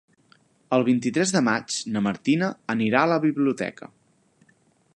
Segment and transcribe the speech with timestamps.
[0.77, 3.91] El vint-i-tres de maig na Martina anirà a la biblioteca.